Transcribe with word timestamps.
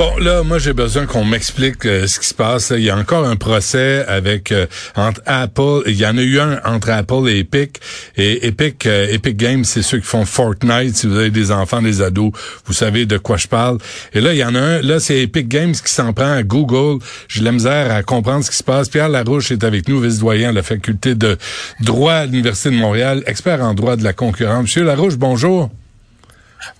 Bon, 0.00 0.16
là, 0.16 0.42
moi, 0.42 0.58
j'ai 0.58 0.72
besoin 0.72 1.04
qu'on 1.04 1.26
m'explique 1.26 1.84
euh, 1.84 2.06
ce 2.06 2.18
qui 2.18 2.26
se 2.26 2.32
passe. 2.32 2.72
Il 2.74 2.82
y 2.82 2.88
a 2.88 2.96
encore 2.96 3.26
un 3.26 3.36
procès 3.36 4.02
avec 4.08 4.50
euh, 4.50 4.66
entre 4.96 5.20
Apple. 5.26 5.82
Il 5.84 5.92
y 5.92 6.06
en 6.06 6.16
a 6.16 6.22
eu 6.22 6.40
un 6.40 6.58
entre 6.64 6.88
Apple 6.88 7.28
et 7.28 7.40
Epic. 7.40 7.78
Et 8.16 8.46
Epic, 8.46 8.86
euh, 8.86 9.08
Epic 9.10 9.36
Games, 9.36 9.62
c'est 9.62 9.82
ceux 9.82 9.98
qui 9.98 10.06
font 10.06 10.24
Fortnite. 10.24 10.96
Si 10.96 11.06
vous 11.06 11.18
avez 11.18 11.28
des 11.28 11.52
enfants, 11.52 11.82
des 11.82 12.00
ados, 12.00 12.32
vous 12.64 12.72
savez 12.72 13.04
de 13.04 13.18
quoi 13.18 13.36
je 13.36 13.46
parle. 13.46 13.76
Et 14.14 14.22
là, 14.22 14.32
il 14.32 14.38
y 14.38 14.44
en 14.44 14.54
a 14.54 14.58
un. 14.58 14.80
Là, 14.80 15.00
c'est 15.00 15.20
Epic 15.20 15.48
Games 15.48 15.74
qui 15.74 15.92
s'en 15.92 16.14
prend 16.14 16.32
à 16.32 16.44
Google. 16.44 17.04
J'ai 17.28 17.42
la 17.42 17.52
misère 17.52 17.92
à 17.92 18.02
comprendre 18.02 18.42
ce 18.42 18.50
qui 18.50 18.56
se 18.56 18.64
passe. 18.64 18.88
Pierre 18.88 19.10
Larouche 19.10 19.52
est 19.52 19.64
avec 19.64 19.86
nous, 19.86 20.00
vice-doyen 20.00 20.48
à 20.48 20.52
la 20.52 20.62
faculté 20.62 21.14
de 21.14 21.36
droit 21.80 22.14
à 22.14 22.24
l'Université 22.24 22.70
de 22.70 22.76
Montréal, 22.76 23.22
expert 23.26 23.60
en 23.60 23.74
droit 23.74 23.96
de 23.96 24.04
la 24.04 24.14
concurrence. 24.14 24.62
Monsieur 24.62 24.82
Larouche, 24.82 25.18
bonjour. 25.18 25.68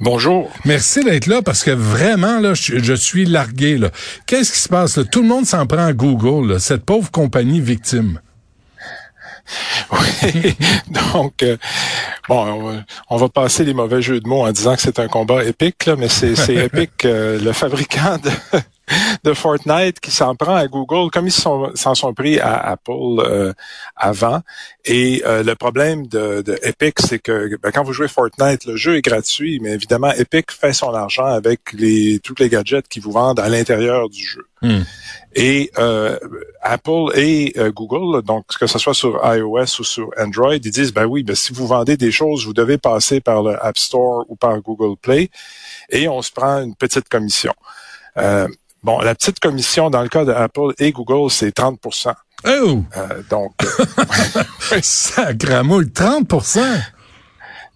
Bonjour. 0.01 0.51
Merci 0.65 1.05
d'être 1.05 1.27
là 1.27 1.43
parce 1.43 1.63
que 1.63 1.71
vraiment, 1.71 2.41
là, 2.41 2.55
je, 2.55 2.95
suis 2.95 3.25
largué. 3.25 3.79
Là. 3.79 3.91
Qu'est-ce 4.27 4.53
qui 4.53 4.59
se 4.59 4.69
passe? 4.69 4.97
Là? 4.97 5.05
Tout 5.05 5.23
le 5.23 5.29
monde 5.29 5.47
s'en 5.47 5.67
prend 5.67 5.87
à 5.87 5.93
Google, 5.93 6.61
cette 6.61 6.85
pauvre 6.85 7.11
compagnie 7.11 7.61
victime. 7.61 8.21
Oui, 9.93 10.57
donc 11.13 11.43
euh, 11.43 11.57
bon, 12.29 12.83
on 13.09 13.17
va, 13.17 13.29
passer 13.29 13.65
les 13.65 13.75
mauvais 13.75 14.01
jeux 14.01 14.21
de 14.21 14.29
mots 14.29 14.47
en 14.47 14.53
disant 14.53 14.77
que 14.77 14.83
c'est 14.83 15.01
un 15.01 15.09
combat 15.09 15.43
épique, 15.43 15.87
là, 15.87 15.97
mais 15.97 16.09
c'est 16.09 16.35
épique. 16.55 17.05
Euh, 17.05 17.41
le 17.41 17.53
fabricant 17.53 18.19
de, 18.19 18.31
de 19.25 19.35
Fortnite 19.35 20.01
qui 20.01 20.11
s'en 20.11 20.35
prend 20.35 20.55
à 20.55 20.67
Google, 20.67 21.11
comme 21.11 21.27
ils 21.27 21.33
s'en 21.33 21.75
sont, 21.75 22.15
pris 22.15 22.39
à 22.41 22.57
Apple 22.57 22.93
euh, 23.19 23.53
avant. 23.97 24.41
Et 24.85 25.23
euh, 25.27 25.43
le 25.43 25.55
problème 25.55 26.07
de, 26.07 26.43
de 26.43 26.59
Epic, 26.63 27.01
c'est 27.01 27.19
que 27.19 27.57
ben, 27.63 27.71
quand 27.71 27.83
vous 27.83 27.93
jouez 27.93 28.09
Fortnite, 28.09 28.65
le 28.65 28.77
jeu 28.77 28.97
est 28.97 29.03
gratuit, 29.03 29.61
mais 29.61 29.71
évidemment, 29.71 30.11
Epic 30.13 30.51
fait 30.53 30.73
son 30.73 30.95
argent 30.95 31.27
avec 31.27 31.73
les 31.73 32.19
tous 32.21 32.35
les 32.39 32.49
gadgets 32.49 32.89
qu'ils 32.89 33.03
vous 33.03 33.13
vendent 33.13 33.41
à 33.41 33.49
l'intérieur 33.49 34.09
du 34.09 34.25
jeu. 34.25 34.47
Hmm. 34.63 34.83
Et 35.35 35.71
euh, 35.79 36.19
Apple 36.61 37.13
et 37.15 37.55
Google, 37.75 38.23
donc 38.23 38.47
que 38.59 38.67
ce 38.67 38.79
soit 38.79 38.95
sur 38.95 39.21
iOS 39.25 39.81
ou 39.81 39.85
sur 39.85 40.11
Android, 40.19 40.55
ils 40.55 40.61
disent 40.61 40.93
ben 40.93 41.07
oui, 41.07 41.23
ben 41.23 41.37
si 41.37 41.53
vous 41.53 41.67
vendez 41.67 41.97
des 41.97 42.11
choses, 42.11 42.45
vous 42.47 42.53
devez 42.53 42.79
passer 42.79 43.21
par 43.21 43.43
le 43.43 43.63
App 43.65 43.79
Store 43.79 44.25
ou 44.29 44.37
par 44.37 44.61
Google 44.61 44.97
Play, 45.01 45.31
et 45.89 46.09
on 46.09 46.21
se 46.23 46.31
prend 46.31 46.63
une 46.63 46.75
petite 46.75 47.09
commission. 47.09 47.55
Euh, 48.17 48.49
Bon, 48.83 49.01
la 49.01 49.15
petite 49.15 49.41
commission 49.41 49.91
dans 49.91 50.03
le 50.03 50.09
cas 50.09 50.25
de 50.25 50.33
Apple 50.33 50.73
et 50.79 50.93
Google, 50.93 51.31
c'est 51.31 51.57
30% 51.57 52.15
Oh! 52.47 52.83
Euh, 52.97 53.23
donc, 53.29 53.53
Sacramouille, 54.83 55.87
30% 55.87 56.61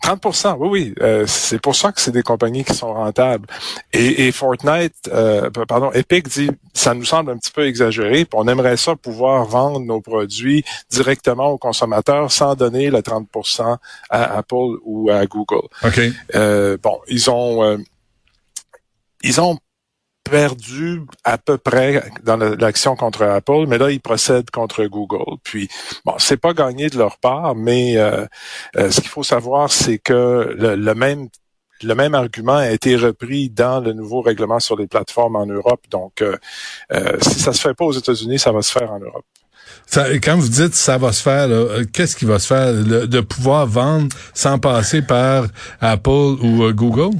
30% 0.05 0.57
oui, 0.59 0.69
oui. 0.69 0.95
Euh, 1.01 1.25
c'est 1.27 1.59
pour 1.59 1.75
ça 1.75 1.91
que 1.91 2.01
c'est 2.01 2.11
des 2.11 2.23
compagnies 2.23 2.63
qui 2.65 2.75
sont 2.75 2.93
rentables. 2.93 3.47
Et, 3.93 4.27
et 4.27 4.33
Fortnite, 4.33 4.95
euh, 5.09 5.49
pardon, 5.67 5.91
Epic 5.93 6.29
dit, 6.29 6.51
ça 6.75 6.93
nous 6.93 7.07
semble 7.07 7.31
un 7.31 7.39
petit 7.39 7.51
peu 7.51 7.67
exagéré, 7.67 8.27
puis 8.27 8.35
on 8.35 8.47
aimerait 8.47 8.77
ça 8.77 8.97
pouvoir 8.97 9.47
vendre 9.47 9.81
nos 9.81 10.03
produits 10.03 10.63
directement 10.91 11.49
aux 11.49 11.59
consommateurs 11.59 12.31
sans 12.31 12.55
donner 12.55 12.91
le 12.91 12.99
30% 12.99 13.79
à 14.11 14.37
Apple 14.37 14.77
ou 14.85 15.09
à 15.11 15.25
Google. 15.25 15.69
OK. 15.83 16.01
Euh, 16.35 16.77
bon, 16.83 17.01
ils 17.09 17.31
ont... 17.31 17.65
Euh, 17.65 17.79
ils 19.27 19.41
ont 19.41 19.57
perdu 20.25 21.03
à 21.23 21.39
peu 21.39 21.59
près 21.59 22.03
dans 22.23 22.37
l'action 22.37 22.97
contre 22.97 23.23
Apple, 23.23 23.67
mais 23.69 23.79
là, 23.79 23.91
ils 23.91 24.01
procèdent 24.01 24.51
contre 24.51 24.85
Google. 24.87 25.37
Puis, 25.45 25.69
bon, 26.05 26.15
c'est 26.19 26.39
pas 26.39 26.55
gagné 26.55 26.89
de 26.89 26.99
leur 26.99 27.19
part, 27.19 27.55
mais 27.55 27.97
euh, 27.99 28.25
euh, 28.77 28.91
ce 28.91 29.01
qu'il 29.01 29.11
faut 29.11 29.23
savoir, 29.23 29.71
c'est 29.71 29.99
que 29.99 30.57
le, 30.59 30.95
même 30.95 31.29
le 31.83 31.95
même 31.95 32.15
argument 32.15 32.57
a 32.57 32.71
été 32.71 32.97
repris 32.97 33.51
dans 33.51 33.81
le 33.81 33.93
nouveau 33.93 34.23
règlement 34.23 34.61
sur 34.61 34.77
les 34.77 34.87
plateformes 34.87 35.37
en 35.37 35.47
Europe. 35.47 35.83
Donc, 35.91 36.23
euh, 36.23 36.37
si 37.21 37.41
ça 37.41 37.53
se 37.53 37.61
fait 37.61 37.75
pas 37.75 37.85
aux 37.85 37.93
États-Unis, 37.93 38.39
ça 38.39 38.53
va 38.53 38.63
se 38.63 38.73
faire 38.73 38.91
en 38.91 39.01
Europe. 39.01 39.27
quand 40.23 40.37
vous 40.39 40.49
dites 40.49 40.75
ça 40.75 40.97
va 40.97 41.13
se 41.13 41.23
faire, 41.23 41.49
qu'est-ce 41.93 42.17
qui 42.17 42.25
va 42.25 42.39
se 42.39 42.47
faire? 42.47 42.73
de 42.73 43.21
pouvoir 43.21 43.67
vendre 43.67 44.09
sans 44.33 44.59
passer 44.59 45.03
par 45.03 45.47
Apple 45.81 46.39
ou 46.41 46.73
Google? 46.73 47.19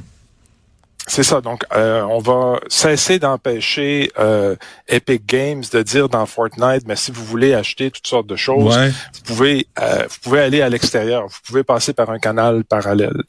C'est 1.07 1.23
ça. 1.23 1.41
Donc, 1.41 1.65
euh, 1.75 2.03
on 2.03 2.19
va 2.19 2.61
cesser 2.69 3.19
d'empêcher 3.19 4.11
euh, 4.19 4.57
Epic 4.89 5.27
Games 5.27 5.63
de 5.71 5.83
dire 5.83 6.09
dans 6.09 6.25
Fortnite, 6.25 6.87
mais 6.87 6.97
si 6.97 7.11
vous 7.11 7.25
voulez 7.25 7.55
acheter 7.55 7.91
toutes 7.91 8.07
sortes 8.07 8.27
de 8.27 8.37
choses, 8.37 8.77
vous 8.77 9.21
pouvez 9.25 9.67
euh, 9.81 10.05
vous 10.09 10.17
pouvez 10.23 10.41
aller 10.41 10.63
à 10.63 10.69
l'extérieur. 10.69 11.27
Vous 11.27 11.39
pouvez 11.47 11.63
passer 11.63 11.93
par 11.93 12.11
un 12.11 12.19
canal 12.19 12.65
parallèle. 12.65 13.23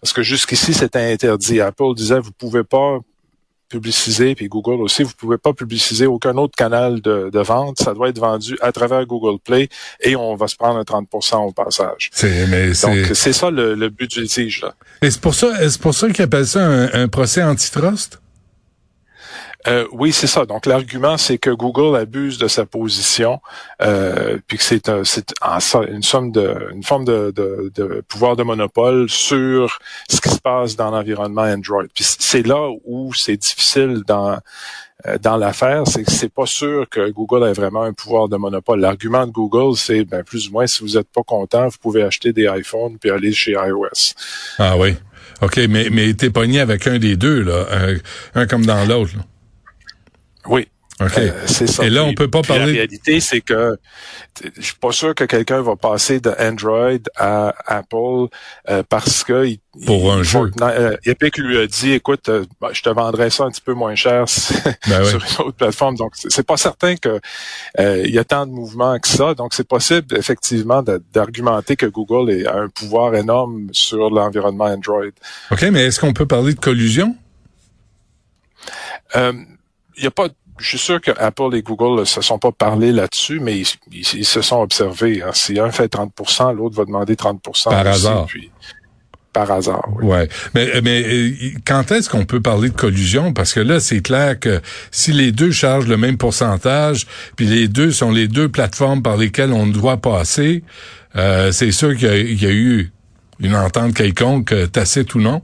Parce 0.00 0.12
que 0.12 0.22
jusqu'ici, 0.22 0.72
c'était 0.72 1.12
interdit. 1.12 1.60
Apple 1.60 1.94
disait, 1.94 2.20
vous 2.20 2.32
pouvez 2.32 2.64
pas 2.64 2.98
publiciser, 3.68 4.34
puis 4.34 4.48
Google 4.48 4.82
aussi, 4.82 5.02
vous 5.02 5.12
pouvez 5.16 5.38
pas 5.38 5.52
publiciser 5.52 6.06
aucun 6.06 6.36
autre 6.36 6.54
canal 6.56 7.00
de, 7.00 7.38
vente. 7.38 7.78
Ça 7.78 7.94
doit 7.94 8.08
être 8.08 8.18
vendu 8.18 8.58
à 8.60 8.72
travers 8.72 9.06
Google 9.06 9.38
Play 9.38 9.68
et 10.00 10.16
on 10.16 10.34
va 10.34 10.48
se 10.48 10.56
prendre 10.56 10.78
un 10.78 10.82
30% 10.82 11.48
au 11.48 11.52
passage. 11.52 12.10
C'est, 12.12 12.46
mais 12.48 12.68
Donc, 12.82 13.14
c'est 13.14 13.32
ça 13.32 13.50
le, 13.50 13.88
but 13.88 14.10
du 14.10 14.22
litige. 14.22 14.62
Là. 14.62 14.74
Et 15.02 15.10
c'est 15.10 15.20
pour 15.20 15.34
ça, 15.34 15.52
c'est 15.68 15.80
pour 15.80 15.94
ça 15.94 16.08
qu'ils 16.10 16.24
appellent 16.24 16.46
ça 16.46 16.64
un, 16.64 16.92
un 16.92 17.08
procès 17.08 17.42
antitrust? 17.42 18.20
Euh, 19.66 19.86
oui, 19.92 20.12
c'est 20.12 20.26
ça. 20.26 20.46
Donc 20.46 20.66
l'argument, 20.66 21.16
c'est 21.16 21.38
que 21.38 21.50
Google 21.50 21.96
abuse 21.96 22.38
de 22.38 22.46
sa 22.46 22.64
position, 22.64 23.40
euh, 23.82 24.38
puis 24.46 24.56
que 24.56 24.62
c'est 24.62 24.88
une 24.88 26.02
somme 26.02 26.30
de, 26.30 26.68
une 26.72 26.84
forme 26.84 27.04
de, 27.04 28.04
pouvoir 28.08 28.36
de 28.36 28.44
monopole 28.44 29.10
sur 29.10 29.78
ce 30.08 30.20
qui 30.20 30.28
se 30.30 30.40
passe 30.40 30.76
dans 30.76 30.90
l'environnement 30.90 31.42
Android. 31.42 31.84
Puis 31.92 32.04
c'est 32.18 32.46
là 32.46 32.70
où 32.84 33.12
c'est 33.14 33.36
difficile 33.36 34.02
dans 34.06 34.38
euh, 35.06 35.16
dans 35.18 35.36
l'affaire, 35.36 35.84
c'est 35.86 36.02
que 36.02 36.10
c'est 36.10 36.32
pas 36.32 36.46
sûr 36.46 36.88
que 36.88 37.10
Google 37.10 37.46
ait 37.46 37.52
vraiment 37.52 37.82
un 37.82 37.92
pouvoir 37.92 38.28
de 38.28 38.36
monopole. 38.36 38.80
L'argument 38.80 39.28
de 39.28 39.30
Google, 39.30 39.76
c'est 39.76 40.04
ben 40.04 40.24
plus 40.24 40.48
ou 40.48 40.52
moins 40.52 40.66
si 40.66 40.82
vous 40.82 40.96
êtes 40.98 41.06
pas 41.08 41.22
content, 41.22 41.68
vous 41.68 41.78
pouvez 41.80 42.02
acheter 42.02 42.32
des 42.32 42.48
iPhones 42.48 42.98
puis 42.98 43.10
aller 43.10 43.32
chez 43.32 43.52
iOS. 43.52 44.14
Ah 44.58 44.76
oui. 44.76 44.96
OK, 45.40 45.56
mais 45.68 45.88
mais 45.90 46.14
t'es 46.14 46.30
pogné 46.30 46.58
avec 46.58 46.88
un 46.88 46.98
des 46.98 47.16
deux 47.16 47.42
là, 47.42 47.66
un, 47.70 48.40
un 48.40 48.46
comme 48.46 48.66
dans 48.66 48.84
l'autre. 48.86 49.12
Oui. 50.48 50.68
Okay. 51.00 51.30
Euh, 51.30 51.46
c'est 51.46 51.68
ça. 51.68 51.84
Et 51.84 51.90
là, 51.90 52.02
on 52.02 52.12
peut 52.12 52.28
pas 52.28 52.42
parler. 52.42 52.66
La 52.66 52.72
réalité, 52.72 53.20
c'est 53.20 53.40
que 53.40 53.78
je 54.56 54.60
suis 54.60 54.74
pas 54.74 54.90
sûr 54.90 55.14
que 55.14 55.22
quelqu'un 55.24 55.62
va 55.62 55.76
passer 55.76 56.18
de 56.18 56.34
Android 56.40 56.98
à 57.14 57.54
Apple 57.66 58.26
euh, 58.68 58.82
parce 58.88 59.22
que 59.22 59.48
pour 59.86 60.12
un 60.12 60.24
jeu. 60.24 60.50
Euh, 60.60 60.96
Epic 61.04 61.38
lui 61.38 61.56
a 61.56 61.68
dit, 61.68 61.92
écoute, 61.92 62.28
bah, 62.60 62.70
je 62.72 62.82
te 62.82 62.88
vendrai 62.88 63.30
ça 63.30 63.44
un 63.44 63.50
petit 63.50 63.60
peu 63.60 63.74
moins 63.74 63.94
cher 63.94 64.24
ben 64.88 65.04
sur 65.04 65.20
une 65.20 65.46
autre 65.46 65.56
plateforme. 65.56 65.94
Donc, 65.94 66.14
c'est 66.14 66.44
pas 66.44 66.56
certain 66.56 66.96
que 66.96 67.20
il 67.78 68.10
y 68.10 68.18
a 68.18 68.24
tant 68.24 68.44
de 68.44 68.50
mouvements 68.50 68.98
que 68.98 69.06
ça. 69.06 69.34
Donc, 69.34 69.54
c'est 69.54 69.68
possible 69.68 70.16
effectivement 70.16 70.82
d'argumenter 71.12 71.76
que 71.76 71.86
Google 71.86 72.44
a 72.48 72.56
un 72.56 72.68
pouvoir 72.68 73.14
énorme 73.14 73.68
sur 73.70 74.10
l'environnement 74.10 74.64
Android. 74.64 75.04
Ok, 75.52 75.62
mais 75.70 75.86
est-ce 75.86 76.00
qu'on 76.00 76.12
peut 76.12 76.26
parler 76.26 76.54
de 76.54 76.60
collusion? 76.60 77.14
Il 79.98 80.04
y 80.04 80.06
a 80.06 80.10
pas 80.10 80.28
je 80.58 80.68
suis 80.68 80.78
sûr 80.78 81.00
que 81.00 81.10
Apple 81.18 81.54
et 81.54 81.62
Google 81.62 82.00
ne 82.00 82.04
se 82.04 82.20
sont 82.20 82.38
pas 82.38 82.52
parlé 82.52 82.92
là-dessus, 82.92 83.40
mais 83.40 83.62
ils, 83.92 84.24
se 84.24 84.42
sont 84.42 84.60
observés. 84.60 85.22
Hein. 85.22 85.30
Si 85.32 85.58
un 85.58 85.70
fait 85.70 85.92
30% 85.92 86.56
l'autre 86.56 86.76
va 86.76 86.84
demander 86.84 87.14
30% 87.14 87.70
Par 87.70 87.86
hasard. 87.86 88.26
par 89.32 89.50
hasard, 89.50 89.88
oui. 89.96 90.06
Ouais. 90.06 90.28
Mais, 90.54 90.80
mais 90.82 91.04
euh, 91.06 91.30
quand 91.64 91.92
est-ce 91.92 92.10
qu'on 92.10 92.24
peut 92.24 92.40
parler 92.40 92.70
de 92.70 92.74
collusion? 92.74 93.32
Parce 93.32 93.52
que 93.52 93.60
là, 93.60 93.78
c'est 93.80 94.00
clair 94.00 94.38
que 94.38 94.60
si 94.90 95.12
les 95.12 95.32
deux 95.32 95.52
chargent 95.52 95.86
le 95.86 95.96
même 95.96 96.16
pourcentage, 96.16 97.06
puis 97.36 97.46
les 97.46 97.68
deux 97.68 97.92
sont 97.92 98.10
les 98.10 98.28
deux 98.28 98.48
plateformes 98.48 99.02
par 99.02 99.16
lesquelles 99.16 99.52
on 99.52 99.66
doit 99.66 99.98
passer, 99.98 100.64
euh, 101.16 101.52
c'est 101.52 101.72
sûr 101.72 101.96
qu'il 101.96 102.42
y, 102.42 102.46
a 102.46 102.50
eu 102.50 102.92
une 103.40 103.54
entente 103.54 103.94
quelconque, 103.94 104.52
euh, 104.52 104.66
tacite 104.66 105.14
ou 105.14 105.20
non. 105.20 105.42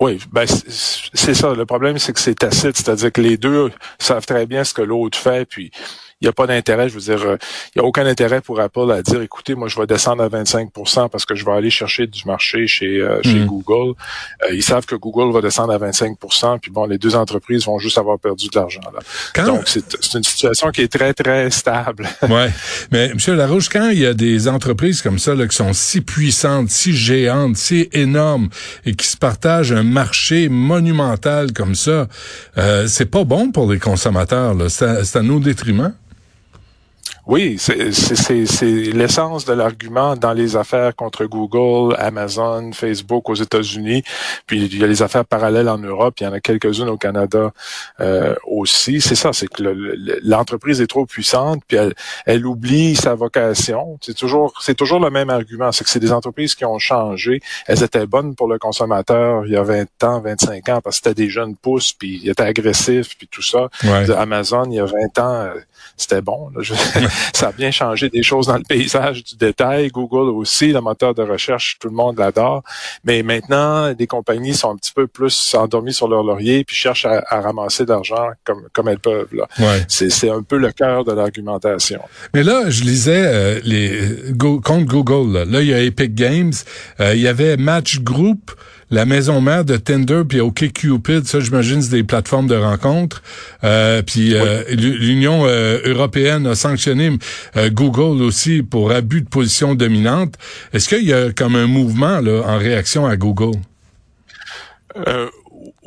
Oui, 0.00 0.20
ben 0.30 0.46
c'est 0.46 1.34
ça. 1.34 1.54
Le 1.54 1.66
problème, 1.66 1.98
c'est 1.98 2.12
que 2.12 2.20
c'est 2.20 2.36
tacite, 2.36 2.76
c'est-à-dire 2.76 3.12
que 3.12 3.20
les 3.20 3.36
deux 3.36 3.72
savent 3.98 4.26
très 4.26 4.46
bien 4.46 4.62
ce 4.62 4.72
que 4.72 4.82
l'autre 4.82 5.18
fait, 5.18 5.44
puis 5.44 5.72
il 6.20 6.24
n'y 6.24 6.28
a 6.28 6.32
pas 6.32 6.48
d'intérêt, 6.48 6.88
je 6.88 6.94
veux 6.94 7.00
dire, 7.00 7.22
euh, 7.24 7.36
il 7.74 7.78
n'y 7.78 7.84
a 7.84 7.84
aucun 7.84 8.04
intérêt 8.04 8.40
pour 8.40 8.58
Apple 8.58 8.90
à 8.90 9.02
dire, 9.02 9.22
écoutez, 9.22 9.54
moi, 9.54 9.68
je 9.68 9.78
vais 9.78 9.86
descendre 9.86 10.24
à 10.24 10.28
25 10.28 10.70
parce 11.12 11.24
que 11.24 11.36
je 11.36 11.44
vais 11.44 11.52
aller 11.52 11.70
chercher 11.70 12.08
du 12.08 12.24
marché 12.26 12.66
chez, 12.66 12.98
euh, 13.00 13.20
chez 13.22 13.38
mm. 13.38 13.46
Google. 13.46 13.94
Euh, 14.42 14.52
ils 14.52 14.62
savent 14.64 14.84
que 14.84 14.96
Google 14.96 15.32
va 15.32 15.40
descendre 15.40 15.72
à 15.72 15.78
25% 15.78 16.58
puis 16.58 16.72
bon, 16.72 16.86
les 16.86 16.98
deux 16.98 17.14
entreprises 17.14 17.66
vont 17.66 17.78
juste 17.78 17.98
avoir 17.98 18.18
perdu 18.18 18.48
de 18.48 18.58
l'argent. 18.58 18.80
là. 18.92 19.44
Donc, 19.44 19.68
c'est 19.68 20.14
une 20.14 20.24
situation 20.24 20.72
qui 20.72 20.82
est 20.82 20.92
très, 20.92 21.14
très 21.14 21.50
stable. 21.52 22.08
ouais. 22.22 22.50
Mais, 22.90 23.10
M. 23.10 23.36
Larouche, 23.36 23.68
quand 23.68 23.90
il 23.90 24.00
y 24.00 24.06
a 24.06 24.14
des 24.14 24.48
entreprises 24.48 25.02
comme 25.02 25.20
ça, 25.20 25.36
là, 25.36 25.46
qui 25.46 25.56
sont 25.56 25.72
si 25.72 26.00
puissantes, 26.00 26.70
si 26.70 26.94
géantes, 26.94 27.56
si 27.56 27.88
énormes, 27.92 28.48
et 28.84 28.94
qui 28.96 29.06
se 29.06 29.16
partagent 29.16 29.72
un 29.72 29.84
marché 29.84 30.48
monumental 30.48 31.52
comme 31.52 31.76
ça, 31.76 32.08
euh, 32.56 32.88
c'est 32.88 33.06
pas 33.08 33.22
bon 33.22 33.52
pour 33.52 33.70
les 33.70 33.78
consommateurs. 33.78 34.56
C'est 34.68 35.16
à, 35.16 35.20
à 35.20 35.22
nos 35.22 35.38
détriments. 35.38 35.92
Oui, 37.28 37.58
c'est 37.58 37.76
l'essence 38.94 39.44
de 39.44 39.52
l'argument 39.52 40.16
dans 40.16 40.32
les 40.32 40.56
affaires 40.56 40.96
contre 40.96 41.26
Google, 41.26 41.94
Amazon, 41.98 42.72
Facebook 42.72 43.28
aux 43.28 43.34
États-Unis. 43.34 44.02
Puis 44.46 44.64
il 44.64 44.78
y 44.78 44.82
a 44.82 44.86
les 44.86 45.02
affaires 45.02 45.26
parallèles 45.26 45.68
en 45.68 45.76
Europe. 45.76 46.14
Il 46.20 46.24
y 46.24 46.26
en 46.26 46.32
a 46.32 46.40
quelques-unes 46.40 46.88
au 46.88 46.96
Canada 46.96 47.52
euh, 48.00 48.34
aussi. 48.46 49.02
C'est 49.02 49.14
ça, 49.14 49.34
c'est 49.34 49.46
que 49.46 49.62
l'entreprise 50.22 50.80
est 50.80 50.86
trop 50.86 51.04
puissante, 51.04 51.62
puis 51.68 51.76
elle, 51.76 51.92
elle 52.24 52.46
oublie 52.46 52.96
sa 52.96 53.14
vocation. 53.14 53.98
C'est 54.00 54.16
toujours, 54.16 54.54
c'est 54.62 54.74
toujours 54.74 54.98
le 54.98 55.10
même 55.10 55.28
argument. 55.28 55.70
C'est 55.70 55.84
que 55.84 55.90
c'est 55.90 56.00
des 56.00 56.12
entreprises 56.12 56.54
qui 56.54 56.64
ont 56.64 56.78
changé. 56.78 57.42
Elles 57.66 57.82
étaient 57.82 58.06
bonnes 58.06 58.36
pour 58.36 58.48
le 58.48 58.58
consommateur 58.58 59.44
il 59.44 59.52
y 59.52 59.56
a 59.56 59.62
20 59.62 60.02
ans, 60.04 60.20
25 60.20 60.68
ans, 60.70 60.80
parce 60.82 60.98
que 60.98 61.08
c'était 61.08 61.22
des 61.24 61.28
jeunes 61.28 61.56
pousses, 61.56 61.92
puis 61.92 62.20
ils 62.22 62.30
étaient 62.30 62.42
agressifs, 62.42 63.18
puis 63.18 63.28
tout 63.28 63.42
ça. 63.42 63.68
Amazon, 64.16 64.64
il 64.70 64.76
y 64.76 64.80
a 64.80 64.86
20 64.86 65.18
ans, 65.18 65.42
euh, 65.42 65.54
c'était 65.98 66.22
bon. 66.22 66.50
ça 67.34 67.48
a 67.48 67.52
bien 67.52 67.70
changé 67.70 68.08
des 68.08 68.22
choses 68.22 68.46
dans 68.46 68.56
le 68.56 68.62
paysage 68.62 69.24
du 69.24 69.36
détail. 69.36 69.88
Google 69.88 70.30
aussi, 70.30 70.72
le 70.72 70.80
moteur 70.80 71.14
de 71.14 71.22
recherche, 71.22 71.76
tout 71.80 71.88
le 71.88 71.94
monde 71.94 72.18
l'adore. 72.18 72.62
Mais 73.04 73.22
maintenant, 73.22 73.92
des 73.92 74.06
compagnies 74.06 74.54
sont 74.54 74.72
un 74.72 74.76
petit 74.76 74.92
peu 74.92 75.06
plus 75.06 75.54
endormies 75.54 75.92
sur 75.92 76.08
leur 76.08 76.22
laurier 76.22 76.64
puis 76.64 76.76
cherchent 76.76 77.06
à, 77.06 77.22
ramasser 77.30 77.84
de 77.84 77.90
l'argent 77.90 78.28
comme, 78.44 78.62
comme 78.72 78.88
elles 78.88 78.98
peuvent. 78.98 79.32
Là. 79.32 79.46
C'est, 79.88 80.28
un 80.28 80.42
peu 80.42 80.58
le 80.58 80.72
cœur 80.72 81.04
de 81.04 81.12
l'argumentation. 81.12 82.00
Mais 82.34 82.42
là, 82.42 82.68
je 82.68 82.82
lisais 82.84 83.24
euh, 83.24 83.60
les 83.64 84.32
contre 84.36 84.84
Google. 84.84 85.44
Là. 85.44 85.60
il 85.60 85.68
y 85.68 85.74
a 85.74 85.80
Epic 85.80 86.14
Games. 86.14 86.52
Euh, 87.00 87.14
il 87.14 87.22
y 87.22 87.28
avait 87.28 87.56
Match 87.56 88.00
Group 88.00 88.50
la 88.90 89.04
maison 89.04 89.40
mère 89.40 89.64
de 89.64 89.76
Tinder 89.76 90.22
puis 90.28 90.40
OkCupid, 90.40 91.26
ça 91.26 91.40
j'imagine 91.40 91.82
c'est 91.82 91.90
des 91.90 92.04
plateformes 92.04 92.46
de 92.46 92.56
rencontres. 92.56 93.22
Euh, 93.64 94.02
puis 94.02 94.34
euh, 94.34 94.62
l'Union 94.70 95.44
euh, 95.46 95.78
européenne 95.84 96.46
a 96.46 96.54
sanctionné 96.54 97.10
Google 97.70 98.22
aussi 98.22 98.62
pour 98.62 98.92
abus 98.92 99.22
de 99.22 99.28
position 99.28 99.74
dominante. 99.74 100.34
Est-ce 100.72 100.88
qu'il 100.88 101.04
y 101.04 101.12
a 101.12 101.32
comme 101.32 101.56
un 101.56 101.66
mouvement 101.66 102.20
là 102.20 102.42
en 102.46 102.58
réaction 102.58 103.06
à 103.06 103.16
Google? 103.16 103.58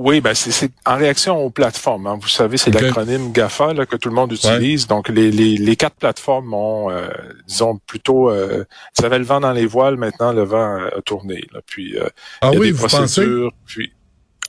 Oui, 0.04 0.20
ben 0.20 0.34
c'est 0.34 0.72
en 0.86 0.98
réaction 0.98 1.38
aux 1.38 1.52
plateformes. 1.52 2.08
Hein. 2.08 2.18
Vous 2.20 2.28
savez, 2.28 2.58
c'est 2.58 2.72
l'acronyme 2.72 3.32
GAFA 3.32 3.74
là, 3.74 3.86
que 3.86 3.96
tout 3.96 4.10
le 4.10 4.16
monde 4.16 4.32
utilise. 4.32 4.88
Donc, 4.88 5.10
les, 5.10 5.30
les, 5.32 5.58
les, 5.58 5.76
quatre 5.76 5.96
plateformes 5.96 6.54
ont, 6.54 6.90
euh, 6.90 7.08
disons, 7.48 7.78
plutôt... 7.86 8.32
Euh, 8.32 8.66
ça 8.94 9.06
avait 9.06 9.20
le 9.20 9.26
vent 9.26 9.40
dans 9.40 9.52
les 9.52 9.68
voiles, 9.68 9.98
maintenant 9.98 10.34
le 10.34 10.44
vent 10.44 10.78
a 10.78 11.02
tourné. 11.06 11.44
Là. 11.54 11.60
Puis, 11.66 11.98
euh, 11.98 12.08
ah 12.42 12.50
il 12.52 12.54
y 12.54 12.58
a 12.58 12.60
oui, 12.60 12.72
des 12.72 12.78
procédures. 12.78 13.52
Puis, 13.68 13.92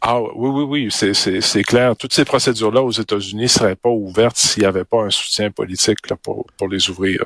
ah 0.04 0.20
oui, 0.20 0.64
oui, 0.64 0.88
oui, 0.90 1.12
c'est 1.40 1.62
clair. 1.62 1.94
Toutes 1.96 2.12
ces 2.12 2.25
procédures-là 2.25 2.82
aux 2.82 2.90
États-Unis 2.90 3.49
seraient 3.49 3.76
pas 3.76 3.88
ouvertes 3.88 4.37
s'il 4.37 4.64
n'y 4.64 4.66
avait 4.66 4.82
pas 4.82 5.04
un 5.04 5.10
soutien 5.10 5.52
politique 5.52 6.10
là, 6.10 6.16
pour, 6.20 6.44
pour 6.56 6.69
les 6.69 6.90
ouvrir. 6.90 7.22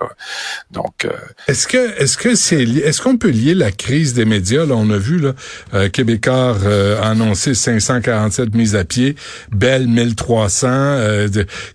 Donc, 0.70 1.06
euh, 1.06 1.11
est-ce 1.49 1.67
que 1.67 1.99
est-ce 1.99 2.19
que 2.19 2.34
c'est 2.34 2.64
est-ce 2.64 3.00
qu'on 3.00 3.17
peut 3.17 3.31
lier 3.31 3.55
la 3.55 3.73
crise 3.73 4.12
des 4.12 4.26
médias? 4.26 4.67
Là, 4.67 4.75
on 4.76 4.90
a 4.90 4.99
vu 4.99 5.19
là, 5.19 5.32
euh, 5.73 5.88
Québécois 5.88 6.58
euh, 6.64 7.00
a 7.00 7.12
annoncé 7.12 7.55
547 7.55 8.55
mises 8.55 8.76
à 8.76 8.84
pied, 8.84 9.17
Bell 9.52 9.88
1300, 9.88 10.69
euh, 10.70 11.29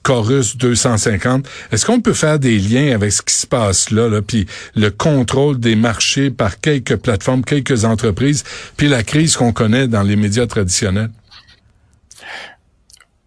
Chorus 0.04 0.56
250. 0.56 1.47
Est-ce 1.71 1.83
qu'on 1.83 2.00
peut 2.00 2.13
faire 2.13 2.38
des 2.38 2.59
liens 2.59 2.94
avec 2.94 3.12
ce 3.12 3.24
qui 3.24 3.33
se 3.33 3.47
passe 3.47 3.89
là, 3.89 4.07
là, 4.07 4.21
puis 4.21 4.45
le 4.75 4.92
contrôle 4.92 5.59
des 5.59 5.75
marchés 5.75 6.30
par 6.30 6.59
quelques 6.59 6.97
plateformes, 6.97 7.44
quelques 7.44 7.86
entreprises, 7.86 8.44
puis 8.77 8.88
la 8.88 9.01
crise 9.01 9.36
qu'on 9.36 9.51
connaît 9.51 9.88
dans 9.88 10.04
les 10.04 10.15
médias 10.15 10.45
traditionnels? 10.45 10.90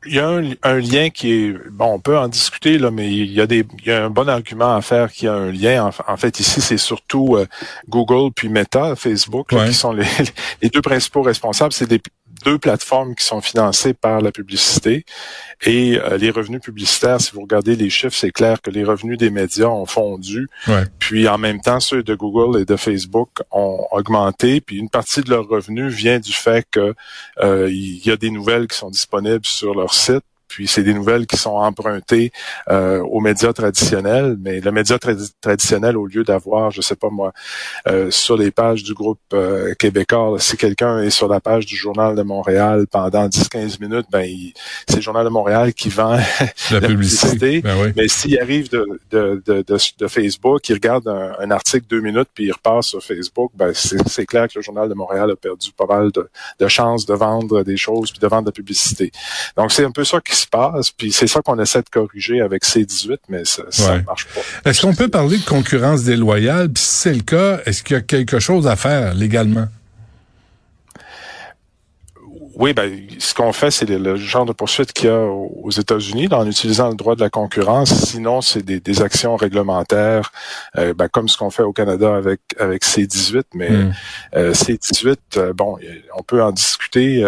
Il 0.07 0.15
y 0.15 0.19
a 0.19 0.29
un, 0.29 0.79
lien 0.81 1.11
qui 1.11 1.33
est 1.33 1.55
bon, 1.71 1.95
on 1.95 1.99
peut 1.99 2.19
en 2.19 2.29
discuter 2.29 2.79
là, 2.79 2.91
mais 2.91 3.11
il 3.11 3.33
y 3.33 3.41
a 3.41 3.47
des, 3.47 3.65
il 3.81 3.87
y 3.87 3.91
a 3.91 4.05
un 4.05 4.11
bon 4.11 4.29
argument 4.29 4.75
à 4.75 4.83
faire 4.83 5.11
qu'il 5.11 5.27
y 5.27 5.29
a 5.29 5.35
un 5.35 5.51
lien. 5.51 5.91
En, 6.07 6.17
fait, 6.17 6.41
ici, 6.41 6.61
c'est 6.61 6.77
surtout 6.77 7.37
euh, 7.37 7.47
Google 7.89 8.31
puis 8.35 8.49
Meta, 8.49 8.97
Facebook, 8.97 9.55
qui 9.67 9.75
sont 9.75 9.93
les, 9.93 10.05
les, 10.63 10.69
deux 10.69 10.83
principaux 10.83 11.23
responsables. 11.23 11.73
C'est 11.73 11.89
des, 11.89 12.01
deux 12.45 12.59
plateformes 12.59 13.15
qui 13.15 13.25
sont 13.25 13.41
financées 13.41 13.95
par 13.95 14.21
la 14.21 14.31
publicité 14.31 15.05
et 15.63 15.99
euh, 15.99 16.19
les 16.19 16.31
revenus 16.31 16.61
publicitaires, 16.61 17.21
si 17.21 17.33
vous 17.33 17.41
regardez 17.43 17.77
les 17.77 17.91
chiffres, 17.91 18.17
c'est 18.17 18.31
clair 18.31 18.61
que 18.61 18.71
les 18.71 18.85
revenus 18.85 19.19
des 19.19 19.31
médias 19.31 19.69
ont 19.69 19.87
fondu. 19.87 20.49
Puis 20.99 21.27
en 21.29 21.39
même 21.39 21.61
temps, 21.61 21.81
ceux 21.81 22.03
de 22.03 22.15
Google 22.15 22.61
et 22.61 22.65
de 22.65 22.77
Facebook 22.77 23.31
ont 23.51 23.87
augmenté. 23.91 24.61
Puis 24.61 24.77
une 24.77 24.91
partie 24.91 25.23
de 25.23 25.31
leurs 25.31 25.49
revenus 25.49 25.93
vient 25.93 26.19
du 26.19 26.33
fait 26.33 26.67
que 26.71 26.95
euh, 27.41 27.69
y 27.71 28.11
a 28.11 28.17
des 28.17 28.31
nouvelles 28.31 28.69
qui 28.69 28.77
sont 28.77 28.91
disponibles 28.91 29.47
sur 29.47 29.75
leur 29.75 29.95
site 29.95 30.25
puis 30.49 30.69
c'est 30.69 30.83
des 30.83 30.95
nouvelles 30.95 31.27
qui 31.27 31.37
sont 31.37 31.57
empruntées 31.57 32.33
euh, 32.71 33.01
aux 33.01 33.21
médias 33.21 33.53
traditionnels, 33.53 34.37
mais 34.41 34.61
le 34.61 34.73
média 34.73 34.99
traditionnel, 35.41 35.97
au 35.97 36.07
lieu 36.07 36.25
d'avoir, 36.25 36.71
je 36.71 36.81
sais 36.81 36.97
pas 36.97 37.11
moi, 37.11 37.33
euh, 37.89 38.11
sur 38.11 38.37
les 38.37 38.51
pages 38.51 38.83
du 38.83 38.95
groupe 38.95 39.21
euh, 39.33 39.75
québécois, 39.75 40.37
si 40.39 40.57
quelqu'un 40.57 41.01
est 41.03 41.11
sur 41.11 41.29
la 41.29 41.41
page 41.41 41.67
du 41.67 41.77
Journal 41.77 42.15
de 42.15 42.23
Montréal 42.23 42.87
pendant 42.91 43.27
10-15 43.29 43.81
minutes, 43.81 44.07
ben 44.11 44.29
c'est 44.89 44.97
le 44.97 45.03
Journal 45.03 45.25
de 45.25 45.31
Montréal 45.31 45.73
qui 45.73 45.89
vend 45.89 46.19
la, 46.71 46.81
publicité. 46.81 47.61
Ben 47.61 47.93
mais 47.97 48.09
s'il 48.09 48.39
arrive 48.39 48.71
de, 48.71 49.01
de, 49.11 49.43
de, 49.47 49.65
de, 49.67 50.09
Facebook, 50.09 50.69
il 50.69 50.75
regarde 50.75 51.09
un, 51.09 51.51
article 51.51 51.87
deux 51.89 52.01
minutes 52.01 52.29
puis 52.35 52.45
il 52.45 52.53
repasse 52.53 52.87
sur 52.87 53.03
Facebook, 53.03 53.53
ben 53.55 53.73
c'est 53.75 54.27
clair 54.27 54.49
que 54.49 54.53
le 54.57 54.63
Journal 54.63 54.89
de 54.89 54.95
Montréal 54.95 55.31
a 55.31 55.37
perdu 55.37 55.71
pas 55.77 55.87
mal 55.87 56.11
de, 56.13 56.29
de 56.59 56.69
chances 56.69 57.07
de 57.07 57.15
vendre 57.15 57.63
des 57.63 57.77
choses 57.77 58.11
puis 58.11 58.21
de 58.21 58.27
vendre 58.27 58.45
de 58.45 58.49
la 58.49 58.53
publicité. 58.53 59.13
Donc 59.57 59.73
c'est 59.73 59.85
un 59.85 59.91
peu 59.91 60.05
ça 60.05 60.21
qui 60.21 60.34
passe. 60.51 60.91
Puis 60.91 61.13
c'est 61.13 61.27
ça 61.27 61.41
qu'on 61.41 61.59
essaie 61.61 61.83
de 61.83 61.89
corriger 61.91 62.41
avec 62.41 62.65
C18, 62.65 63.19
mais 63.29 63.45
ça, 63.45 63.63
ne 63.63 64.03
marche 64.03 64.27
pas. 64.35 64.71
Est-ce 64.71 64.83
qu'on 64.83 64.95
peut 64.95 65.09
parler 65.09 65.39
de 65.39 65.45
concurrence 65.45 66.03
déloyale? 66.05 66.69
Puis 66.71 66.83
si 66.83 66.95
c'est 66.95 67.15
le 67.15 67.23
cas, 67.23 67.61
est-ce 67.67 67.83
qu'il 67.83 67.95
y 67.95 67.99
a 67.99 68.03
quelque 68.03 68.39
chose 68.39 68.67
à 68.67 68.77
faire 68.77 69.15
légalement? 69.15 69.69
Oui, 72.57 72.73
ben, 72.73 73.01
ce 73.19 73.35
qu'on 73.35 73.53
fait, 73.53 73.71
c'est 73.71 73.89
le, 73.89 74.17
genre 74.17 74.47
de 74.47 74.53
poursuite 74.53 74.93
qu'il 74.93 75.09
y 75.09 75.13
a 75.13 75.19
aux 75.19 75.71
États-Unis 75.71 76.29
en 76.31 76.47
utilisant 76.47 76.89
le 76.89 76.95
droit 76.95 77.17
de 77.17 77.21
la 77.21 77.31
concurrence. 77.31 77.93
Sinon, 77.93 78.43
c'est 78.43 78.63
des, 78.63 79.03
actions 79.03 79.35
réglementaires, 79.35 80.31
euh, 80.79 80.95
ben, 80.95 81.09
comme 81.09 81.29
ce 81.29 81.37
qu'on 81.37 81.51
fait 81.51 81.65
au 81.65 81.73
Canada 81.73 82.15
avec 82.15 82.41
avec 82.61 82.85
C18. 82.85 83.43
Mais 83.55 83.71
hmm. 83.71 83.93
euh, 84.37 84.53
C18, 84.53 85.17
euh, 85.37 85.53
bon, 85.53 85.79
on 86.17 86.23
peut 86.23 86.43
en 86.43 86.53
discuter. 86.53 87.25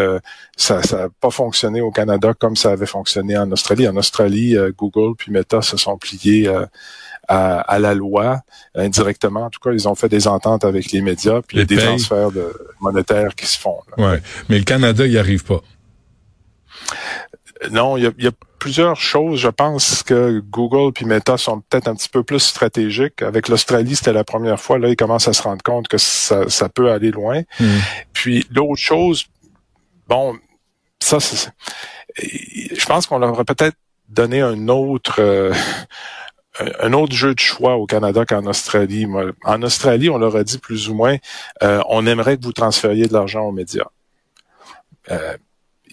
ça 0.57 0.81
n'a 0.93 1.09
pas 1.21 1.31
fonctionné 1.31 1.81
au 1.81 1.91
Canada 1.91 2.33
comme 2.39 2.55
ça 2.55 2.71
avait 2.71 2.87
fonctionné 2.87 3.37
en 3.37 3.51
Australie. 3.51 3.89
En 3.89 3.97
Australie, 3.97 4.57
Google 4.77 5.17
puis 5.17 5.33
Meta 5.33 5.61
se 5.61 5.77
sont 5.77 5.99
pliés 5.99 6.49
à, 7.29 7.79
la 7.79 7.95
loi 7.95 8.41
indirectement. 8.75 9.45
En 9.45 9.51
tout 9.51 9.61
cas, 9.61 9.73
ils 9.73 9.89
ont 9.89 9.95
fait 9.95 10.09
des 10.09 10.29
ententes 10.29 10.65
avec 10.65 10.93
les 10.93 11.01
médias, 11.01 11.43
puis 11.43 11.57
il 11.57 11.61
y 11.61 11.63
a 11.63 11.67
des 11.67 11.77
transferts 11.77 12.31
de, 12.31 12.53
monétaires 12.81 13.35
qui 13.35 13.47
se 13.47 13.59
font. 13.59 13.79
Ouais, 13.99 14.21
mais 14.49 14.59
le 14.59 14.65
Canada, 14.65 15.07
il 15.07 15.13
n'y 15.13 15.19
arrive 15.19 15.45
pas. 15.45 15.61
Non, 17.71 17.97
il 17.97 18.13
y, 18.19 18.27
a, 18.27 18.31
plusieurs 18.59 18.97
choses. 18.97 19.41
Je 19.41 19.49
pense 19.49 20.03
que 20.03 20.41
Google 20.51 20.93
puis 20.93 21.05
Meta 21.05 21.37
sont 21.37 21.61
peut-être 21.61 21.89
un 21.89 21.95
petit 21.95 22.09
peu 22.09 22.23
plus 22.23 22.41
stratégiques. 22.41 23.23
Avec 23.23 23.49
l'Australie, 23.49 23.97
c'était 23.97 24.13
la 24.13 24.25
première 24.25 24.61
fois. 24.61 24.79
Là, 24.79 24.89
ils 24.89 24.97
commencent 24.97 25.29
à 25.29 25.33
se 25.33 25.43
rendre 25.43 25.63
compte 25.63 25.89
que 25.89 25.99
ça, 25.99 26.69
peut 26.75 26.91
aller 26.91 27.11
loin. 27.11 27.43
Hmm. 27.59 27.79
Puis 28.13 28.47
l'autre 28.51 28.81
chose, 28.81 29.27
bon, 30.09 30.37
ça, 31.03 31.21
c'est, 31.21 31.51
je 32.19 32.85
pense 32.87 33.07
qu'on 33.07 33.19
leur 33.19 33.31
aurait 33.33 33.45
peut-être 33.45 33.77
donné 34.09 34.41
un 34.41 34.69
autre, 34.69 35.17
euh, 35.21 35.53
un 36.81 36.93
autre 36.93 37.15
jeu 37.15 37.35
de 37.35 37.41
choix 37.41 37.77
au 37.77 37.87
Canada 37.87 38.25
qu'en 38.25 38.47
Australie. 38.47 39.07
En 39.45 39.63
Australie, 39.63 40.11
on 40.11 40.19
leur 40.19 40.37
a 40.37 40.45
dit 40.45 40.59
plus 40.59 40.89
ou 40.89 40.95
moins, 40.95 41.17
euh, 41.63 41.81
on 41.89 42.07
aimerait 42.07 42.37
que 42.37 42.45
vous 42.45 42.53
transfériez 42.53 43.07
de 43.07 43.13
l'argent 43.13 43.43
aux 43.43 43.53
médias. 43.53 43.87
Euh, 45.11 45.37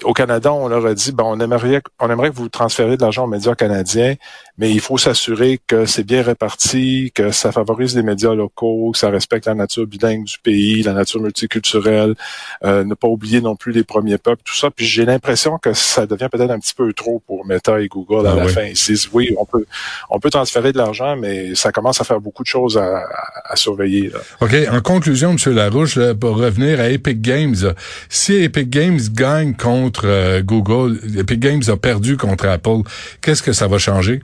au 0.04 0.14
Canada, 0.14 0.52
on 0.52 0.68
leur 0.68 0.86
a 0.86 0.94
dit, 0.94 1.12
ben, 1.12 1.24
on 1.24 1.40
aimerait, 1.40 1.82
on 2.00 2.10
aimerait 2.10 2.32
que 2.32 2.36
vous 2.36 2.50
transfériez 2.50 2.98
de 2.98 3.02
l'argent 3.02 3.26
aux 3.26 3.28
médias 3.28 3.54
canadiens, 3.54 4.16
mais 4.58 4.72
il 4.72 4.80
faut 4.80 4.98
s'assurer 4.98 5.60
que 5.68 5.86
c'est 5.86 6.04
bien 6.04 6.24
réparti, 6.24 7.12
que 7.14 7.32
ça 7.32 7.52
favorise 7.52 7.96
les 7.96 8.02
médias 8.02 8.34
locaux, 8.34 8.92
que 8.92 8.98
ça 8.98 9.10
respecte 9.10 9.46
la 9.46 9.54
nature 9.54 9.86
bilingue 9.86 10.24
du 10.24 10.40
pays, 10.40 10.82
la 10.82 10.94
nature 10.94 11.22
multiculturelle, 11.22 12.16
euh, 12.64 12.84
ne 12.84 12.94
pas 12.96 13.08
oublier 13.08 13.40
non 13.42 13.56
plus 13.56 13.72
les 13.72 13.84
premiers 13.84 14.18
peuples, 14.18 14.42
tout 14.44 14.56
ça. 14.56 14.72
Puis 14.72 14.86
j'ai 14.86 15.06
l'impression 15.06 15.58
que 15.60 15.74
ça 15.74 16.08
devient 16.08 16.30
peut-être 16.32 16.52
un 16.52 16.60
petit 16.60 16.74
peu 16.74 16.92
trop 16.94 17.22
pour 17.26 17.46
Meta 17.46 17.80
et 17.80 17.88
Google 17.88 18.26
à 18.28 18.32
ah 18.32 18.36
la 18.36 18.48
fin. 18.48 18.64
Ils 18.64 18.74
disent, 18.74 19.10
oui, 19.14 19.36
on 19.38 19.46
peut, 19.46 19.66
on 20.10 20.20
peut 20.20 20.32
transférer 20.32 20.74
de 20.74 20.78
l'argent, 20.78 21.16
mais 21.16 21.54
ça 21.54 21.72
commence 21.72 22.02
à 22.02 22.04
faire 22.04 22.20
beaucoup 22.20 22.44
de 22.44 22.48
choses 22.48 22.78
à, 22.78 23.04
à 23.46 23.56
surveiller. 23.56 24.10
Là. 24.10 24.20
OK. 24.42 24.56
En 24.72 24.82
conclusion, 24.82 25.36
M. 25.36 25.54
Larouche, 25.54 26.00
pour 26.14 26.38
revenir 26.38 26.80
à 26.80 26.90
Epic 26.90 27.22
Games, 27.22 27.74
si 28.10 28.34
Epic 28.34 28.70
Games 28.70 29.00
gagne 29.14 29.56
contre 29.56 29.83
euh, 30.04 30.42
Google, 30.42 31.00
Epic 31.18 31.40
Games 31.40 31.64
a 31.68 31.78
perdu 31.78 32.18
contre 32.18 32.48
Apple, 32.48 32.82
qu'est-ce 33.22 33.44
que 33.44 33.54
ça 33.54 33.68
va 33.68 33.78
changer 33.78 34.22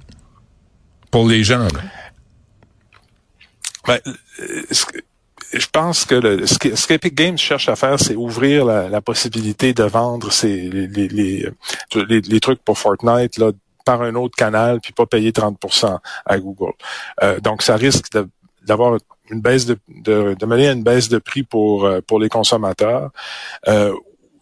pour 1.11 1.27
les 1.27 1.43
gens? 1.43 1.67
Ben, 3.87 3.99
je 5.53 5.67
pense 5.71 6.05
que 6.05 6.45
ce 6.45 6.87
qu'Epic 6.87 7.15
Games 7.15 7.37
cherche 7.37 7.69
à 7.69 7.75
faire, 7.75 7.99
c'est 7.99 8.15
ouvrir 8.15 8.65
la, 8.65 9.01
possibilité 9.01 9.73
de 9.73 9.83
vendre 9.83 10.31
ces, 10.31 10.69
les, 10.69 11.07
les, 11.07 11.51
les, 11.95 12.39
trucs 12.39 12.63
pour 12.63 12.77
Fortnite 12.77 13.37
là, 13.37 13.51
par 13.85 14.03
un 14.03 14.13
autre 14.15 14.35
canal, 14.35 14.79
puis 14.79 14.93
pas 14.93 15.07
payer 15.07 15.31
30% 15.31 15.97
à 16.25 16.39
Google. 16.39 16.73
donc, 17.41 17.63
ça 17.63 17.75
risque 17.75 18.15
d'avoir 18.63 18.99
une 19.31 19.41
baisse 19.41 19.65
de, 19.65 19.77
de, 19.87 20.45
mener 20.45 20.67
à 20.67 20.73
une 20.73 20.83
baisse 20.83 21.09
de 21.09 21.17
prix 21.17 21.43
pour 21.43 21.89
pour 22.05 22.19
les 22.19 22.29
consommateurs. 22.29 23.09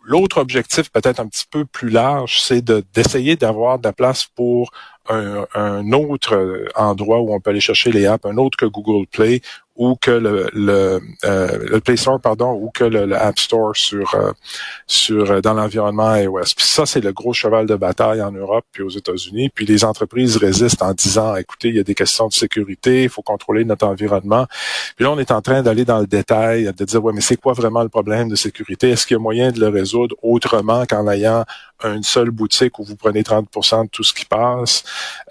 L'autre 0.10 0.38
objectif, 0.38 0.90
peut-être 0.90 1.20
un 1.20 1.28
petit 1.28 1.44
peu 1.52 1.66
plus 1.66 1.90
large, 1.90 2.40
c'est 2.42 2.64
d'essayer 2.64 3.36
d'avoir 3.36 3.78
de 3.78 3.86
la 3.86 3.92
place 3.92 4.24
pour 4.24 4.72
un, 5.10 5.92
autre 5.92 6.66
endroit 6.76 7.20
où 7.20 7.34
on 7.34 7.40
peut 7.40 7.52
aller 7.52 7.60
chercher 7.60 7.92
les 7.92 8.06
apps, 8.06 8.26
un 8.26 8.38
autre 8.38 8.58
que 8.58 8.66
Google 8.66 9.08
Play, 9.08 9.42
ou 9.78 9.96
que 9.96 10.12
le, 10.12 10.50
le, 10.54 11.00
euh, 11.26 11.80
Play 11.80 11.98
Store, 11.98 12.20
pardon, 12.20 12.54
ou 12.54 12.72
que 12.74 12.84
le, 12.84 13.16
App 13.16 13.38
Store 13.38 13.76
sur 13.76 14.14
euh, 14.16 14.32
sur 14.88 15.32
euh, 15.32 15.42
dans 15.42 15.54
l'environnement 15.54 16.16
iOS. 16.16 16.56
Puis 16.58 16.66
ça, 16.66 16.86
c'est 16.86 17.00
le 17.00 17.14
gros 17.14 17.34
cheval 17.34 17.68
de 17.68 17.76
bataille 17.76 18.22
en 18.22 18.32
Europe 18.32 18.66
puis 18.72 18.82
aux 18.82 18.90
États-Unis. 18.90 19.50
Puis 19.54 19.66
les 19.66 19.86
entreprises 19.86 20.38
résistent 20.38 20.82
en 20.82 20.94
disant, 20.94 21.36
écoutez, 21.36 21.70
il 21.70 21.76
y 21.76 21.80
a 21.80 21.84
des 21.84 21.96
questions 21.96 22.28
de 22.28 22.34
sécurité, 22.34 23.04
il 23.04 23.10
faut 23.10 23.22
contrôler 23.22 23.66
notre 23.66 23.86
environnement. 23.86 24.48
Puis 24.96 25.06
là, 25.06 25.12
on 25.12 25.20
est 25.20 25.32
en 25.32 25.42
train 25.42 25.62
d'aller 25.62 25.86
dans 25.86 26.00
le 26.00 26.08
détail, 26.08 26.72
de 26.76 26.86
dire, 26.86 27.04
ouais, 27.04 27.14
mais 27.14 27.22
c'est 27.22 27.38
quoi 27.38 27.54
vraiment 27.54 27.84
le 27.84 27.90
problème 27.90 28.30
de 28.30 28.36
sécurité? 28.36 28.90
Est-ce 28.90 29.06
qu'il 29.06 29.16
y 29.16 29.20
a 29.20 29.22
moyen 29.22 29.52
de 29.52 29.60
le 29.60 29.68
résoudre 29.68 30.16
autrement 30.24 30.86
qu'en 30.88 31.08
ayant 31.08 31.46
une 31.84 32.04
seule 32.04 32.32
boutique 32.32 32.80
où 32.80 32.84
vous 32.84 32.96
prenez 32.96 33.22
30% 33.22 33.86
de 33.86 33.90
tout 33.90 34.04
ce 34.04 34.14
qui 34.14 34.26
passe. 34.26 34.84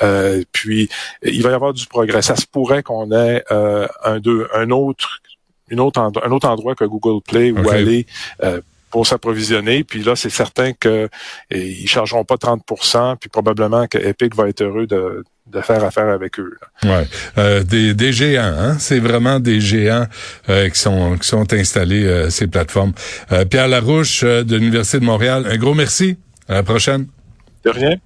Euh, 0.03 0.43
puis 0.53 0.89
il 1.23 1.43
va 1.43 1.51
y 1.51 1.55
avoir 1.55 1.73
du 1.73 1.87
progrès. 1.87 2.23
Ça 2.23 2.37
se 2.37 2.47
pourrait 2.47 2.83
qu'on 2.83 3.11
ait 3.13 3.45
euh, 3.51 3.87
un, 4.05 4.19
deux, 4.19 4.49
un 4.55 4.71
autre, 4.71 5.21
une 5.69 5.81
autre 5.81 6.01
un 6.01 6.31
autre 6.31 6.49
endroit 6.49 6.75
que 6.75 6.85
Google 6.85 7.23
Play 7.27 7.51
où 7.51 7.69
aller 7.69 8.07
euh, 8.43 8.61
pour 8.91 9.07
s'approvisionner. 9.07 9.85
Puis 9.85 10.03
là, 10.03 10.17
c'est 10.17 10.31
certain 10.31 10.73
que 10.73 11.09
ils 11.51 11.89
chargeront 11.89 12.25
pas 12.25 12.37
30% 12.37 13.17
puis 13.17 13.29
probablement 13.29 13.87
que 13.87 13.99
Epic 13.99 14.35
va 14.35 14.49
être 14.49 14.63
heureux 14.63 14.87
de, 14.87 15.25
de 15.47 15.61
faire 15.61 15.85
affaire 15.85 16.09
avec 16.09 16.39
eux. 16.39 16.57
Ouais, 16.85 17.07
euh, 17.37 17.63
des, 17.65 17.95
des 17.95 18.13
géants, 18.13 18.55
hein? 18.57 18.79
c'est 18.79 19.01
vraiment 19.01 19.41
des 19.41 19.61
géants 19.61 20.07
euh, 20.49 20.69
qui 20.69 20.79
sont 20.79 21.19
qui 21.19 21.27
sont 21.27 21.53
installés 21.53 22.31
ces 22.31 22.47
plateformes. 22.47 22.93
Pierre 23.51 23.69
Larouche 23.69 24.23
de 24.23 24.57
l'université 24.57 25.01
de 25.01 25.05
Montréal, 25.05 25.47
un 25.51 25.57
gros 25.57 25.75
merci. 25.75 26.17
À 26.49 26.55
la 26.55 26.63
prochaine. 26.63 27.07
De 27.65 27.71
rien. 27.71 27.97